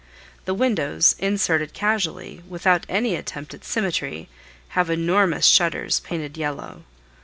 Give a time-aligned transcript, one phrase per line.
[0.45, 4.29] The windows, inserted casually, without any attempt at symmetry,
[4.69, 6.85] have enormous shutters, painted yellow.